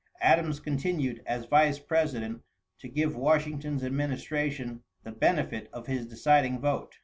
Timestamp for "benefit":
5.11-5.69